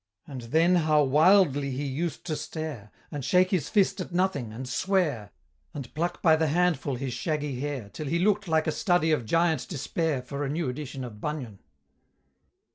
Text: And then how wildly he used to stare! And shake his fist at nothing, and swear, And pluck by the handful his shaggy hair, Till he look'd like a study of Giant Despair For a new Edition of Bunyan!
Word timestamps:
And 0.25 0.41
then 0.41 0.77
how 0.77 1.03
wildly 1.03 1.69
he 1.69 1.85
used 1.85 2.25
to 2.25 2.35
stare! 2.35 2.89
And 3.11 3.23
shake 3.23 3.51
his 3.51 3.69
fist 3.69 4.01
at 4.01 4.11
nothing, 4.11 4.51
and 4.51 4.67
swear, 4.67 5.31
And 5.75 5.93
pluck 5.93 6.23
by 6.23 6.35
the 6.35 6.47
handful 6.47 6.95
his 6.95 7.13
shaggy 7.13 7.59
hair, 7.59 7.87
Till 7.93 8.07
he 8.07 8.17
look'd 8.17 8.47
like 8.47 8.65
a 8.65 8.71
study 8.71 9.11
of 9.11 9.27
Giant 9.27 9.67
Despair 9.67 10.23
For 10.23 10.43
a 10.43 10.49
new 10.49 10.67
Edition 10.69 11.03
of 11.03 11.21
Bunyan! 11.21 11.59